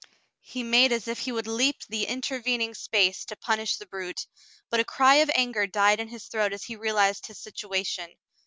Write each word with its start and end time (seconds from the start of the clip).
He 0.39 0.63
made 0.63 0.91
as 0.91 1.07
if 1.07 1.19
he 1.19 1.31
would 1.31 1.45
leap 1.45 1.83
the 1.87 2.05
intervening 2.07 2.73
space 2.73 3.23
to 3.25 3.35
punish 3.35 3.77
the 3.77 3.85
brute, 3.85 4.25
but 4.71 4.79
a 4.79 4.83
cry 4.83 5.17
of 5.17 5.29
anger 5.35 5.67
died 5.67 5.99
in 5.99 6.07
his 6.07 6.25
throat 6.25 6.53
as 6.53 6.63
he 6.63 6.75
realized 6.75 7.27
his 7.27 7.37
situation. 7.37 8.09